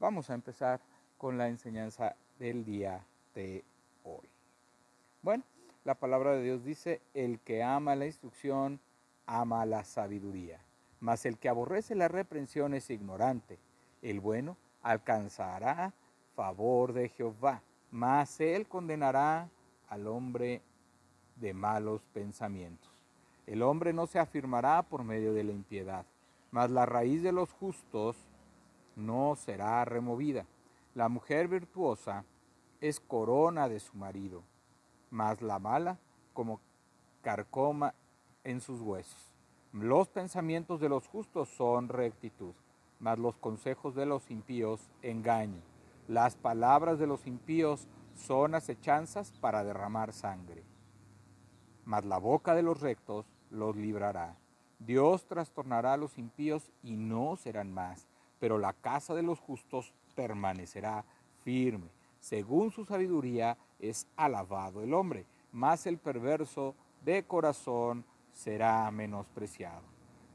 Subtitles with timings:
[0.00, 0.80] Vamos a empezar
[1.18, 3.62] con la enseñanza del día de
[4.02, 4.26] hoy.
[5.20, 5.44] Bueno,
[5.84, 8.80] la palabra de Dios dice, el que ama la instrucción,
[9.26, 10.58] ama la sabiduría,
[11.00, 13.58] mas el que aborrece la reprensión es ignorante.
[14.00, 15.92] El bueno alcanzará
[16.34, 17.60] favor de Jehová,
[17.90, 19.50] mas él condenará
[19.90, 20.62] al hombre
[21.36, 22.90] de malos pensamientos.
[23.46, 26.06] El hombre no se afirmará por medio de la impiedad,
[26.50, 28.29] mas la raíz de los justos
[28.96, 30.46] no será removida.
[30.94, 32.24] La mujer virtuosa
[32.80, 34.42] es corona de su marido,
[35.10, 35.98] mas la mala
[36.32, 36.60] como
[37.22, 37.94] carcoma
[38.44, 39.32] en sus huesos.
[39.72, 42.54] Los pensamientos de los justos son rectitud,
[42.98, 45.60] mas los consejos de los impíos engaño.
[46.08, 47.86] Las palabras de los impíos
[48.16, 50.64] son acechanzas para derramar sangre.
[51.84, 54.36] Mas la boca de los rectos los librará.
[54.80, 58.09] Dios trastornará a los impíos y no serán más
[58.40, 61.04] pero la casa de los justos permanecerá
[61.44, 61.90] firme.
[62.18, 69.82] Según su sabiduría es alabado el hombre, mas el perverso de corazón será menospreciado.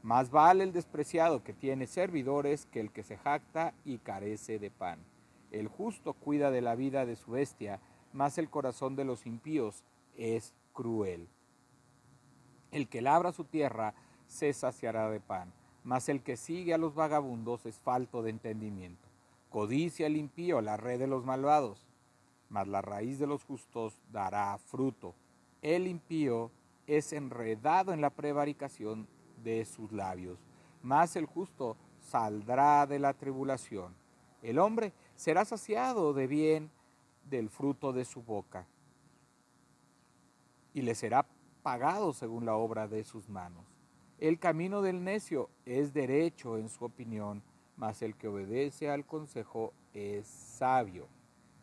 [0.02, 4.70] Más vale el despreciado que tiene servidores que el que se jacta y carece de
[4.70, 5.00] pan.
[5.50, 7.80] El justo cuida de la vida de su bestia,
[8.12, 9.82] mas el corazón de los impíos
[10.16, 11.28] es cruel.
[12.70, 13.94] El que labra su tierra
[14.26, 15.52] se saciará de pan
[15.86, 19.08] mas el que sigue a los vagabundos es falto de entendimiento.
[19.50, 21.86] Codicia el impío la red de los malvados,
[22.48, 25.14] mas la raíz de los justos dará fruto.
[25.62, 26.50] El impío
[26.88, 29.06] es enredado en la prevaricación
[29.44, 30.40] de sus labios,
[30.82, 33.94] mas el justo saldrá de la tribulación.
[34.42, 36.68] El hombre será saciado de bien
[37.30, 38.66] del fruto de su boca,
[40.74, 41.24] y le será
[41.62, 43.75] pagado según la obra de sus manos.
[44.18, 47.42] El camino del necio es derecho en su opinión,
[47.76, 51.06] mas el que obedece al consejo es sabio.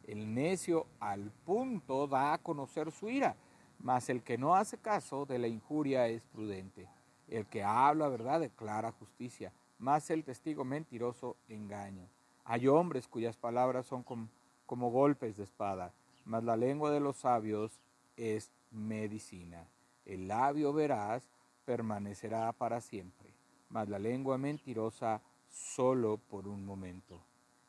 [0.03, 3.35] El necio al punto da a conocer su ira,
[3.79, 6.87] mas el que no hace caso de la injuria es prudente.
[7.27, 12.07] El que habla verdad declara justicia, mas el testigo mentiroso engaño.
[12.45, 15.91] Hay hombres cuyas palabras son como, golpes de espada,
[16.25, 17.79] mas la lengua de los sabios
[18.15, 19.67] es medicina.
[20.05, 21.27] El labio veraz
[21.65, 23.33] permanecerá para siempre,
[23.69, 27.21] mas la lengua mentirosa solo por un momento.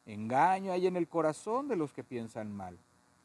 [0.06, 2.78] Engaño hay en el corazón de los que piensan mal,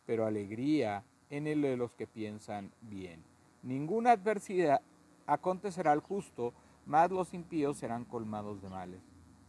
[0.06, 3.24] pero alegría en el de los que piensan bien.
[3.64, 4.82] Ninguna adversidad
[5.28, 6.54] acontecerá al justo,
[6.86, 9.02] mas los impíos serán colmados de males.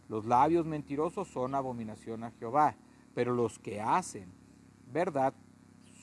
[0.09, 2.75] Los labios mentirosos son abominación a Jehová,
[3.15, 4.33] pero los que hacen
[4.93, 5.33] verdad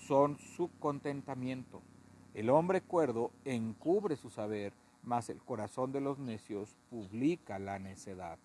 [0.08, 1.82] son su contentamiento.
[2.34, 4.74] El hombre cuerdo encubre su saber,
[5.08, 8.38] mas el corazón de los necios publica la necedad.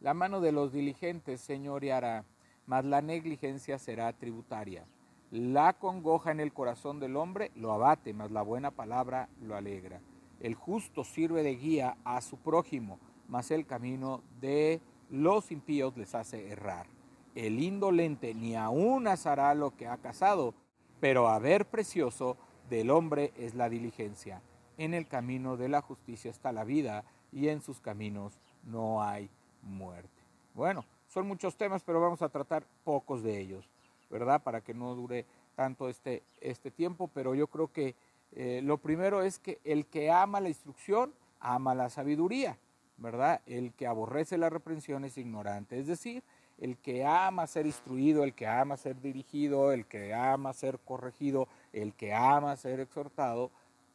[0.00, 2.24] La mano de los diligentes señoreará,
[2.64, 4.86] mas la negligencia será tributaria.
[5.30, 10.00] La congoja en el corazón del hombre lo abate, mas la buena palabra lo alegra.
[10.40, 12.98] El justo sirve de guía a su prójimo,
[13.28, 14.80] mas el camino de
[15.10, 16.86] los impíos les hace errar.
[17.34, 20.54] El indolente ni aún asará lo que ha casado,
[21.00, 22.38] pero haber precioso
[22.70, 24.40] del hombre es la diligencia.
[24.80, 29.28] En el camino de la justicia está la vida y en sus caminos no hay
[29.60, 30.08] muerte.
[30.54, 33.68] Bueno, son muchos temas, pero vamos a tratar pocos de ellos,
[34.08, 34.42] ¿verdad?
[34.42, 37.94] Para que no dure tanto este, este tiempo, pero yo creo que
[38.32, 42.56] eh, lo primero es que el que ama la instrucción, ama la sabiduría,
[42.96, 43.42] ¿verdad?
[43.44, 46.22] El que aborrece la reprensión es ignorante, es decir,
[46.56, 51.48] el que ama ser instruido, el que ama ser dirigido, el que ama ser corregido,
[51.74, 53.50] el que ama ser exhortado,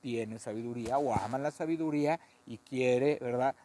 [0.05, 3.55] tiene sabiduría o ama la sabiduría y quiere, ¿verdad?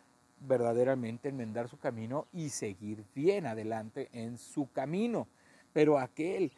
[0.41, 5.29] verdaderamente enmendar su camino y seguir bien adelante en su camino.
[5.75, 6.51] Pero aquel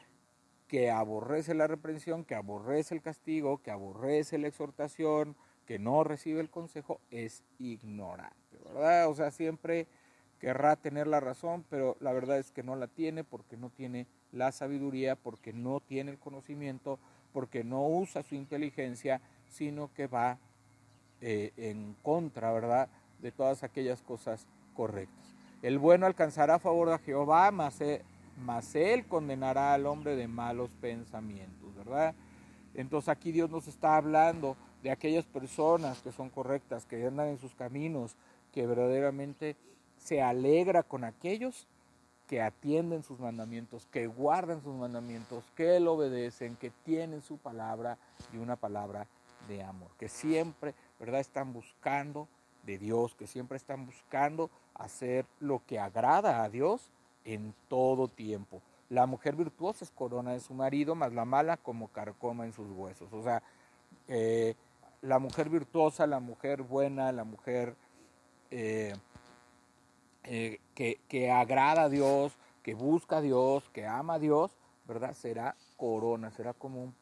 [0.69, 5.35] que aborrece la reprensión, que aborrece el castigo, que aborrece la exhortación,
[5.67, 9.09] que no recibe el consejo, es ignorante, ¿verdad?
[9.09, 9.89] O sea, siempre
[10.39, 14.07] querrá tener la razón, pero la verdad es que no la tiene porque no tiene
[14.31, 17.01] la sabiduría, porque no tiene el conocimiento,
[17.33, 19.21] porque no usa su inteligencia
[19.53, 20.39] sino que va
[21.21, 22.89] eh, en contra, ¿verdad?,
[23.21, 25.35] de todas aquellas cosas correctas.
[25.63, 28.03] El bueno alcanzará favor de Jehová, mas, e,
[28.75, 32.15] él condenará al hombre de malos pensamientos, ¿verdad?
[32.75, 37.39] Entonces aquí Dios nos está hablando de aquellas personas que son correctas, que andan en
[37.39, 38.17] sus caminos,
[38.51, 39.57] que verdaderamente
[39.99, 41.69] se alegra con aquellos
[42.27, 47.99] que atienden sus mandamientos, que guardan sus mandamientos, que le obedecen, que tienen su palabra
[48.33, 49.07] y una palabra
[49.49, 51.21] de amor, que siempre, ¿verdad?
[51.21, 52.29] Están buscando
[52.65, 56.91] de Dios, que siempre están buscando hacer lo que agrada a Dios
[57.25, 58.63] en todo tiempo.
[58.89, 62.71] La mujer virtuosa es corona de su marido, más la mala como carcoma en sus
[62.71, 63.13] huesos.
[63.13, 63.43] O sea,
[64.09, 64.55] eh,
[65.01, 67.75] la mujer virtuosa, la mujer buena, la mujer
[68.51, 68.95] eh,
[70.25, 74.57] eh, que, agrada a Dios, que busca a Dios, que ama a Dios,
[74.87, 75.15] ¿verdad?
[75.15, 76.95] Será corona, será como un,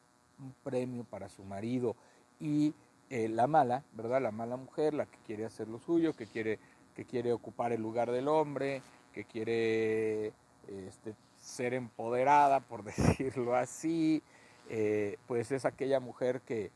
[0.63, 1.95] premio para su marido.
[2.41, 2.73] Y
[3.09, 4.21] la mala, ¿verdad?
[4.21, 6.59] La mala mujer, la que quiere hacer lo suyo, que quiere,
[6.95, 8.81] que quiere ocupar el lugar del hombre,
[9.13, 10.33] que quiere
[10.67, 14.23] este, ser empoderada, por decirlo así,
[14.69, 16.71] eh, pues es aquella mujer que,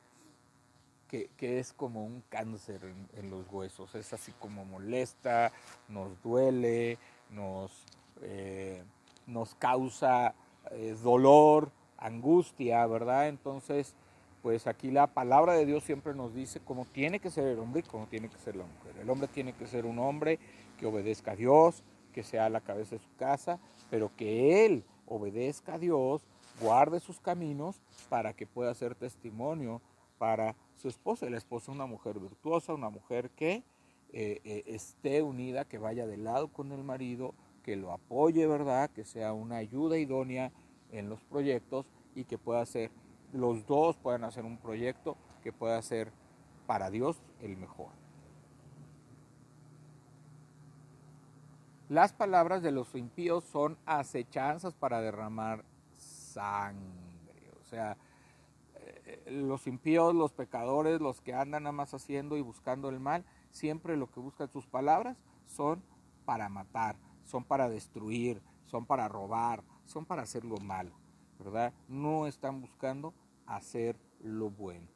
[1.07, 2.81] que, es como un cáncer
[3.13, 5.53] en, los huesos, es así como molesta,
[5.87, 6.97] nos duele,
[7.29, 7.71] nos,
[8.21, 8.83] eh,
[9.25, 10.35] nos causa
[10.71, 13.29] eh, dolor, angustia, ¿verdad?
[13.29, 13.95] Entonces,
[14.45, 17.79] pues aquí la palabra de Dios siempre nos dice cómo tiene que ser el hombre
[17.79, 18.95] y cómo tiene que ser la mujer.
[19.01, 20.37] El hombre tiene que ser un hombre
[20.77, 21.83] que obedezca a Dios,
[22.13, 23.59] que sea la cabeza de su casa,
[23.89, 26.27] pero que él obedezca a Dios,
[26.61, 29.81] guarde sus caminos para que pueda ser testimonio
[30.19, 31.27] para su esposa.
[31.27, 33.63] La esposa es una mujer virtuosa, una mujer que
[34.13, 37.33] eh, eh, esté unida, que vaya de lado con el marido,
[37.63, 38.91] que lo apoye, ¿verdad?
[38.91, 40.51] Que sea una ayuda idónea
[40.91, 42.91] en los proyectos y que pueda ser,
[43.35, 46.11] los dos puedan hacer un proyecto que pueda ser
[46.65, 47.89] para Dios el mejor.
[51.89, 55.63] Las palabras de los impíos son acechanzas para derramar
[55.97, 57.51] sangre.
[57.61, 57.95] O sea,
[58.75, 63.23] eh, los impíos, los pecadores, los que andan nada más haciendo y buscando el mal,
[63.51, 65.83] siempre lo que buscan sus palabras son
[66.25, 70.91] para matar, son para destruir, son para robar, son para hacer lo malo,
[71.37, 71.71] ¿verdad?
[71.87, 73.13] No están buscando
[73.45, 74.87] hacer lo bueno.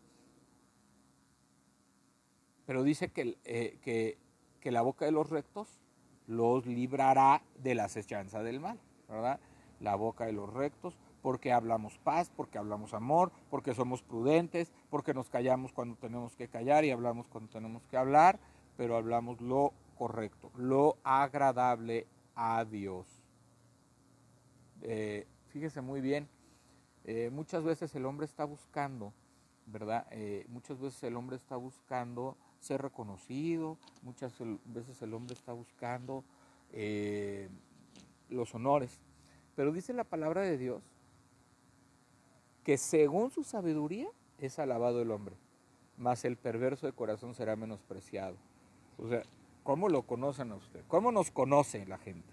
[2.65, 4.17] Pero dice que, eh, que,
[4.59, 5.81] que la boca de los rectos
[6.27, 9.39] los librará de la acechanza del mal, ¿verdad?
[9.79, 15.13] La boca de los rectos, porque hablamos paz, porque hablamos amor, porque somos prudentes, porque
[15.13, 18.39] nos callamos cuando tenemos que callar y hablamos cuando tenemos que hablar,
[18.77, 23.07] pero hablamos lo correcto, lo agradable a Dios.
[24.81, 26.29] Eh, fíjese muy bien,
[27.11, 29.11] eh, muchas veces el hombre está buscando,
[29.65, 30.05] ¿verdad?
[30.11, 34.31] Eh, muchas veces el hombre está buscando ser reconocido, muchas
[34.65, 36.23] veces el hombre está buscando
[36.71, 37.49] eh,
[38.29, 38.99] los honores.
[39.55, 40.83] Pero dice la palabra de Dios
[42.63, 44.07] que según su sabiduría
[44.37, 45.35] es alabado el hombre,
[45.97, 48.37] mas el perverso de corazón será menospreciado.
[48.99, 49.23] O sea,
[49.63, 50.83] ¿cómo lo conocen a usted?
[50.87, 52.31] ¿Cómo nos conoce la gente?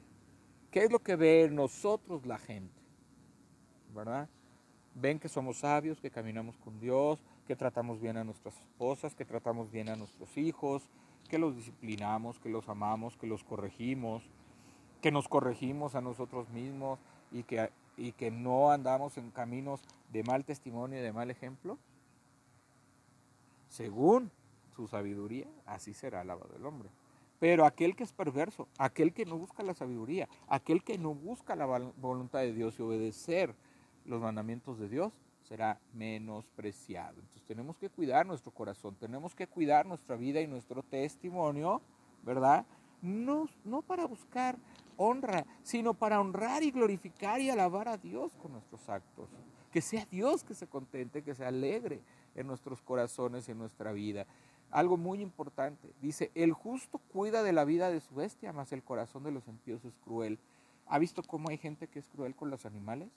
[0.71, 2.79] ¿Qué es lo que ve en nosotros la gente?
[3.95, 4.29] ¿Verdad?
[4.99, 9.27] Ven que somos sabios, que caminamos con Dios, que tratamos bien a nuestras esposas, que
[9.27, 10.89] tratamos bien a nuestros hijos,
[11.29, 14.23] que los disciplinamos, que los amamos, que los corregimos,
[15.03, 16.99] que nos corregimos a nosotros mismos
[17.31, 19.83] y que, y que no andamos en caminos
[20.13, 21.79] de mal testimonio y de mal ejemplo?
[23.69, 24.31] Según
[24.75, 26.89] su sabiduría, así será alabado el hombre.
[27.39, 31.55] Pero aquel que es perverso, aquel que no busca la sabiduría, aquel que no busca
[31.55, 33.55] la voluntad de Dios y obedecer
[34.07, 35.13] los mandamientos de Dios,
[35.43, 37.21] será menospreciado.
[37.21, 41.81] Entonces tenemos que cuidar nuestro corazón, tenemos que cuidar nuestra vida y nuestro testimonio,
[42.23, 42.67] ¿verdad?
[43.03, 44.59] No, no para buscar
[44.97, 49.29] honra, sino para honrar y glorificar y alabar a Dios con nuestros actos.
[49.71, 52.01] Que sea Dios que se contente, que se alegre
[52.35, 54.27] en nuestros corazones y en nuestra vida.
[54.71, 58.83] Algo muy importante, dice, el justo cuida de la vida de su bestia, mas el
[58.83, 60.39] corazón de los impíos es cruel.
[60.87, 63.11] ¿Ha visto cómo hay gente que es cruel con los animales?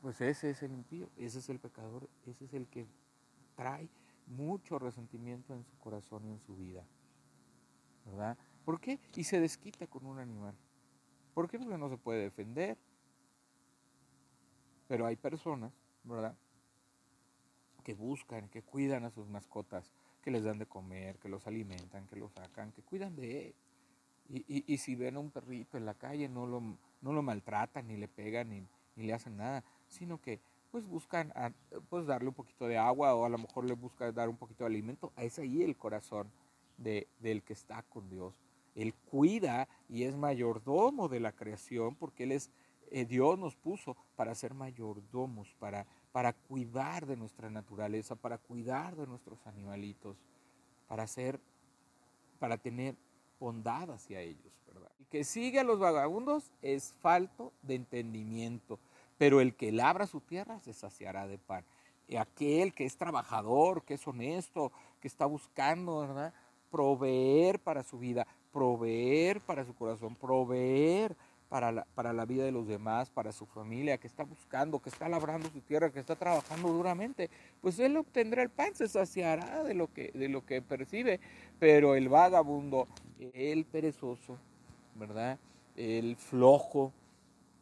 [0.00, 2.86] Pues ese es el impío, ese es el pecador, ese es el que
[3.54, 3.88] trae
[4.26, 6.84] mucho resentimiento en su corazón y en su vida.
[8.06, 8.38] ¿Verdad?
[8.64, 8.98] ¿Por qué?
[9.14, 10.54] Y se desquita con un animal.
[11.34, 11.58] ¿Por qué?
[11.58, 12.78] Porque no se puede defender.
[14.88, 16.34] Pero hay personas, ¿verdad?
[17.84, 19.92] Que buscan, que cuidan a sus mascotas,
[20.22, 23.54] que les dan de comer, que los alimentan, que los sacan, que cuidan de él.
[24.32, 26.60] Y, si ven a un perrito en la calle, no lo,
[27.00, 28.64] no lo maltratan, ni le pegan, ni,
[28.94, 31.32] ni le hacen nada sino que pues buscan
[31.88, 34.64] pues darle un poquito de agua o a lo mejor le buscan dar un poquito
[34.64, 35.12] de alimento.
[35.16, 36.30] Es ahí el corazón
[36.78, 38.34] de, del que está con Dios.
[38.74, 42.50] Él cuida y es mayordomo de la creación porque Él es,
[42.90, 48.94] eh, Dios nos puso para ser mayordomos, para, para cuidar de nuestra naturaleza, para cuidar
[48.94, 50.16] de nuestros animalitos,
[50.86, 51.40] para ser,
[52.38, 52.96] para tener
[53.40, 54.90] bondad hacia ellos, ¿verdad?
[55.10, 58.78] Que sigue a los vagabundos es falto de entendimiento
[59.20, 61.62] pero el que labra su tierra se saciará de pan.
[62.08, 66.32] Y aquel que es trabajador, que es honesto, que está buscando, ¿verdad?
[66.70, 71.14] Proveer para su vida, proveer para su corazón, proveer
[71.50, 74.88] para la, para la vida de los demás, para su familia, que está buscando, que
[74.88, 77.28] está labrando su tierra, que está trabajando duramente,
[77.60, 81.20] pues él obtendrá el pan, se saciará de lo que, de lo que percibe.
[81.58, 82.88] Pero el vagabundo,
[83.34, 84.38] el perezoso,
[84.94, 85.38] ¿verdad?
[85.76, 86.94] El flojo,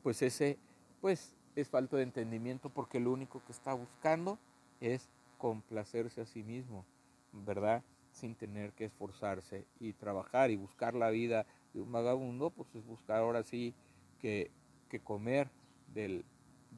[0.04, 0.56] pues ese,
[1.00, 4.38] pues es falta de entendimiento porque lo único que está buscando
[4.80, 6.84] es complacerse a sí mismo,
[7.32, 7.82] ¿verdad?
[8.12, 12.86] Sin tener que esforzarse y trabajar y buscar la vida de un vagabundo, pues es
[12.86, 13.74] buscar ahora sí
[14.20, 14.52] que,
[14.88, 15.50] que comer
[15.94, 16.24] del,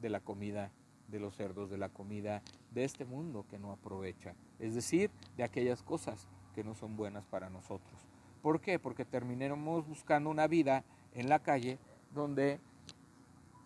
[0.01, 0.71] de la comida
[1.09, 5.43] de los cerdos, de la comida de este mundo que no aprovecha, es decir, de
[5.43, 8.07] aquellas cosas que no son buenas para nosotros.
[8.41, 8.79] ¿Por qué?
[8.79, 10.83] Porque terminemos buscando una vida
[11.13, 11.77] en la calle
[12.15, 12.59] donde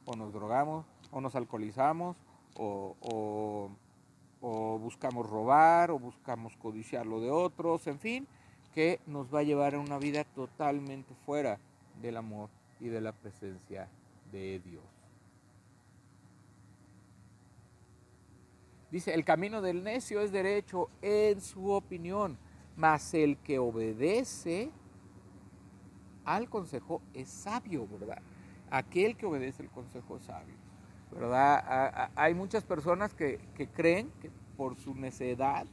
[0.06, 2.18] o nos drogamos, o nos alcoholizamos,
[2.58, 2.96] o,
[4.42, 8.28] o, buscamos robar, o buscamos codiciar lo de otros, en fin,
[8.74, 11.60] que nos va a llevar a una vida totalmente fuera
[12.02, 13.90] del amor y de la presencia
[14.32, 14.84] de Dios.
[18.92, 22.38] Dice, el camino del necio es derecho en su opinión,
[22.78, 24.72] mas el que obedece
[26.24, 28.22] al consejo es sabio, ¿verdad?
[28.70, 30.56] Aquel que obedece el consejo es sabio,
[31.16, 32.12] ¿verdad?
[32.16, 35.66] Hay muchas personas que, que creen que por su necedad,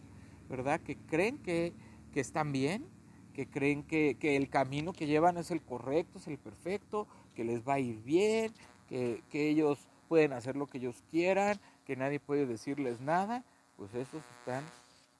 [0.48, 0.80] ¿verdad?
[0.80, 1.74] Que creen que
[2.12, 2.86] que están bien,
[3.34, 7.66] que creen que, el camino que llevan es el correcto, es el perfecto, que les
[7.66, 8.52] va a ir bien,
[8.88, 13.42] que, ellos pueden hacer lo que ellos quieran, que nadie puede decirles nada,
[13.76, 14.62] pues esos están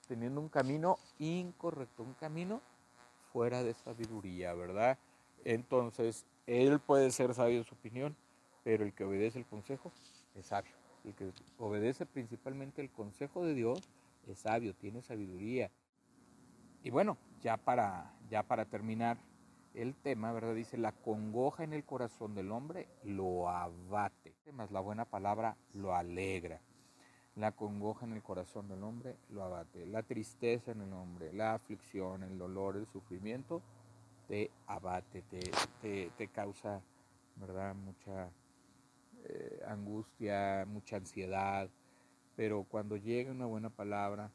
[0.06, 2.60] teniendo un camino incorrecto, un camino
[3.32, 4.98] fuera de sabiduría, ¿verdad?
[5.44, 8.14] Entonces, él puede ser sabio en su opinión,
[8.62, 9.90] pero el que obedece el consejo
[10.34, 10.72] es sabio.
[11.04, 13.80] El que obedece principalmente el consejo de Dios
[14.26, 15.70] es sabio, tiene sabiduría.
[16.82, 19.18] Y bueno, ya para, ya para terminar
[19.74, 20.54] el tema, ¿verdad?
[20.54, 25.94] Dice, la congoja en el corazón del hombre lo abate, más la buena palabra lo
[25.94, 26.60] alegra.
[27.34, 29.86] La congoja en el corazón del hombre lo abate.
[29.86, 33.62] La tristeza en el hombre, la aflicción, el dolor, el sufrimiento,
[34.28, 35.22] te abate,
[35.80, 36.82] te, te, causa,
[37.36, 37.74] ¿verdad?
[37.74, 38.30] Mucha
[39.24, 41.68] eh, angustia, mucha ansiedad.
[42.36, 44.30] Pero cuando llega una buena palabra,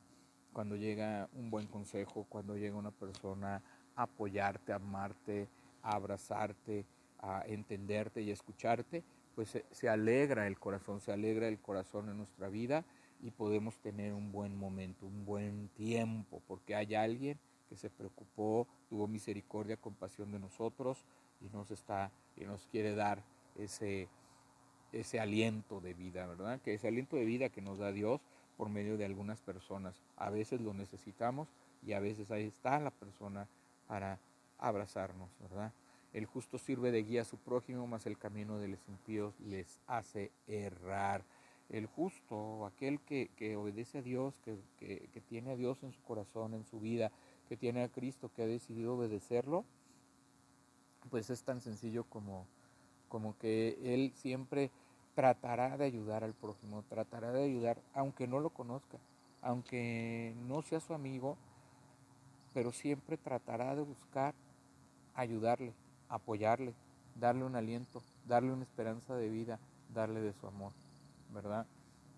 [0.54, 3.62] cuando llega un buen consejo, cuando llega una persona
[3.96, 5.48] a apoyarte, a amarte,
[5.82, 6.86] a abrazarte,
[7.20, 9.04] a entenderte y a escucharte,
[9.36, 12.86] pues se, alegra el corazón, se alegra el corazón en nuestra vida
[13.22, 17.38] y podemos tener un buen momento, un buen tiempo, porque hay alguien
[17.70, 21.06] que se preocupó, tuvo misericordia, compasión de nosotros
[21.40, 23.22] y nos está y nos quiere dar
[23.56, 24.08] ese
[25.00, 26.60] ese aliento de vida, ¿verdad?
[26.62, 28.22] Que ese aliento de vida que nos da Dios
[28.58, 30.02] por medio de algunas personas.
[30.18, 31.48] A veces lo necesitamos
[31.86, 33.48] y a veces ahí está la persona
[33.88, 34.20] para
[34.58, 35.72] abrazarnos, ¿verdad?
[36.14, 39.80] El justo sirve de guía a su prójimo, mas el camino de los impíos les
[39.88, 41.24] hace errar.
[41.70, 44.58] El justo, aquel que, obedece a Dios, que,
[45.14, 47.12] que, tiene a Dios en su corazón, en su vida,
[47.50, 49.66] que tiene a Cristo, que ha decidido obedecerlo,
[51.10, 52.48] pues es tan sencillo como,
[53.10, 54.72] como que Él siempre
[55.18, 59.00] tratará de ayudar al prójimo, tratará de ayudar, aunque no lo conozca,
[59.42, 61.38] aunque no sea su amigo,
[62.54, 64.36] pero siempre tratará de buscar
[65.16, 65.74] ayudarle,
[66.08, 66.76] apoyarle,
[67.20, 69.60] darle un aliento, darle una esperanza de vida,
[69.92, 70.74] darle de su amor,
[71.34, 71.66] ¿verdad?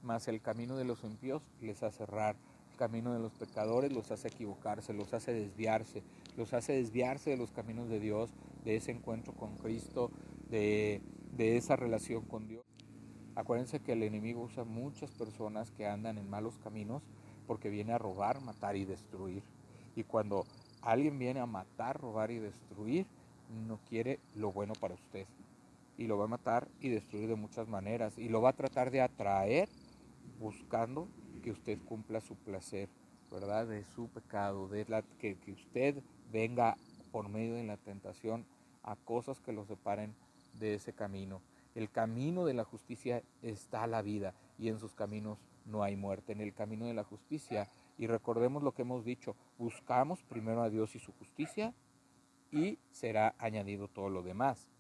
[0.04, 2.36] Mas el camino de los impíos les hace errar,
[2.74, 6.04] el camino de los pecadores los hace equivocarse, los hace desviarse,
[6.36, 8.30] los hace desviarse de los caminos de Dios,
[8.66, 10.12] de ese encuentro con Cristo,
[10.50, 11.02] de,
[11.32, 12.69] de esa relación con Dios.
[13.40, 17.02] Acuérdense que el enemigo usa muchas personas que andan en malos caminos
[17.48, 19.44] porque viene a robar, matar y destruir.
[19.96, 20.46] Y cuando
[20.82, 23.06] alguien viene a matar, robar y destruir,
[23.66, 25.26] no quiere lo bueno para usted.
[25.98, 28.18] Y lo va a matar y destruir de muchas maneras.
[28.18, 29.70] Y lo va a tratar de atraer
[30.38, 31.08] buscando
[31.42, 32.90] que usted cumpla su placer,
[33.32, 33.68] ¿verdad?
[33.68, 34.86] De su pecado, de
[35.18, 36.76] que, que usted venga
[37.14, 38.46] por medio de la tentación
[38.84, 40.14] a cosas que lo separen
[40.60, 41.40] de ese camino.
[41.76, 46.34] El camino de la justicia está la vida y en sus caminos no hay muerte.
[46.34, 50.70] En el camino de la justicia, y recordemos lo que hemos dicho, buscamos primero a
[50.70, 51.74] Dios y su justicia
[52.52, 54.72] y será añadido todo lo demás,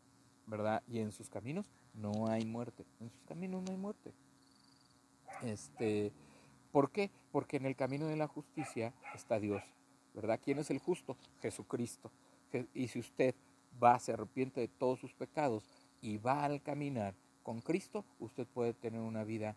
[0.47, 0.83] ¿verdad?
[0.87, 2.85] Y en sus caminos no hay muerte.
[2.99, 4.13] En sus caminos no hay muerte.
[5.43, 6.11] Este,
[6.71, 7.11] ¿Por qué?
[7.31, 9.63] Porque en el camino de la justicia está Dios,
[10.13, 10.39] ¿verdad?
[10.43, 11.17] ¿Quién es el justo?
[11.41, 12.11] Jesucristo.
[12.73, 13.35] Y si usted
[13.81, 15.63] va, se arrepiente de todos sus pecados,
[16.01, 17.13] y va al caminar
[17.43, 19.55] con Cristo, usted puede tener una vida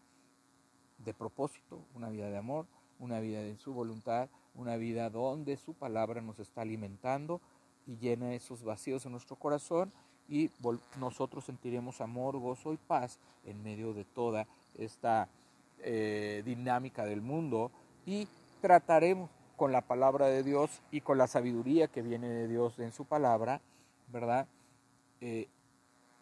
[0.98, 2.66] de propósito, una vida de amor,
[2.98, 7.40] una vida de su voluntad, una vida donde su palabra nos está alimentando
[7.86, 9.92] y llena esos vacíos en nuestro corazón
[10.28, 10.50] y
[10.98, 14.46] nosotros sentiremos amor, gozo y paz en medio de toda
[14.78, 15.28] esta
[15.80, 17.70] eh, dinámica del mundo
[18.06, 18.28] y
[18.60, 22.92] trataremos con la palabra de Dios y con la sabiduría que viene de Dios en
[22.92, 23.60] su palabra,
[24.08, 24.46] ¿verdad?
[25.20, 25.48] Eh,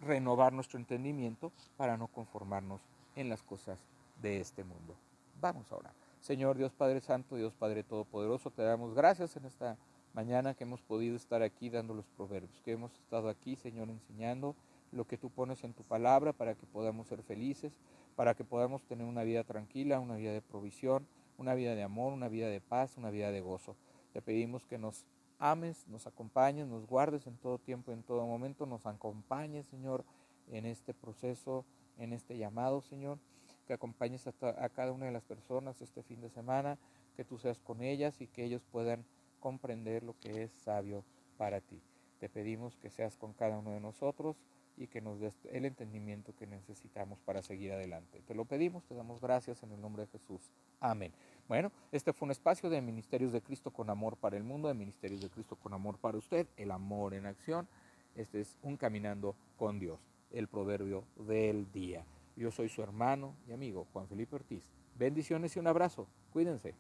[0.01, 2.81] renovar nuestro entendimiento para no conformarnos
[3.17, 3.79] en las cosas
[4.21, 4.97] de este mundo.
[5.41, 5.93] Vamos ahora.
[6.21, 9.79] Señor Dios Padre Santo, Dios Padre Todopoderoso, te damos gracias en esta
[10.13, 14.55] mañana que hemos podido estar aquí dando los proverbios, que hemos estado aquí, Señor, enseñando
[14.93, 17.73] lo que tú pones en tu palabra para que podamos ser felices,
[18.17, 21.07] para que podamos tener una vida tranquila, una vida de provisión,
[21.39, 23.77] una vida de amor, una vida de paz, una vida de gozo.
[24.13, 25.07] Te pedimos que nos
[25.41, 30.05] ames, nos acompañes, nos guardes en todo tiempo, en todo momento, nos acompañes, Señor,
[30.49, 31.65] en este proceso,
[31.99, 33.19] en este llamado, Señor,
[33.67, 36.79] que acompañes a, a cada una de las personas este fin de semana,
[37.17, 39.05] que tú seas con ellas y que ellos puedan
[39.41, 41.05] comprender lo que es sabio
[41.37, 41.81] para ti.
[42.19, 44.37] Te pedimos que seas con cada uno de nosotros
[44.81, 48.23] y que nos des el entendimiento que necesitamos para seguir adelante.
[48.27, 50.41] Te lo pedimos, te damos gracias en el nombre de Jesús.
[50.81, 51.13] Amén.
[51.47, 54.75] Bueno, este fue un espacio de Ministerios de Cristo con amor para el mundo, de
[54.75, 57.69] Ministerios de Cristo con amor para usted, el amor en acción.
[58.17, 62.07] Este es un caminando con Dios, el proverbio del día.
[62.35, 64.65] Yo soy su hermano y amigo Juan Felipe Ortiz.
[64.97, 66.07] Bendiciones y un abrazo.
[66.33, 66.75] Cuídense.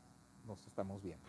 [0.46, 1.26] Nos estamos viendo.